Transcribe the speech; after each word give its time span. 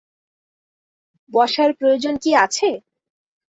বসার 1.31 1.69
প্রয়োজন 1.79 2.13
কি 2.23 2.31
আছে? 2.45 2.69